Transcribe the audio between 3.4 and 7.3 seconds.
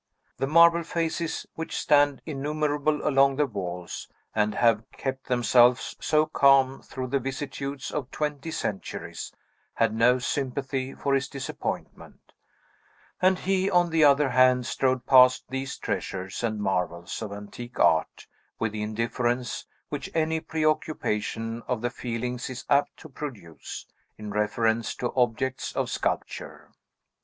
walls, and have kept themselves so calm through the